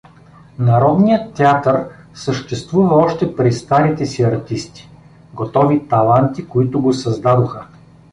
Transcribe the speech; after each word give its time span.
Народният 0.59 1.33
театър 1.33 1.89
съществува 2.13 2.95
още 2.95 3.35
при 3.35 3.51
старите 3.53 4.05
си 4.05 4.23
артисти, 4.23 4.89
готови 5.33 5.87
таланти, 5.87 6.47
които 6.47 6.81
го 6.81 6.93
създадоха. 6.93 7.67